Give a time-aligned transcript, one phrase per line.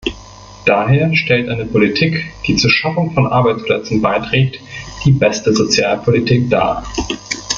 [0.65, 4.59] Daher stellt eine Politik, die zur Schaffung von Arbeitsplätzen beiträgt,
[5.05, 6.83] die beste Sozialpolitik dar.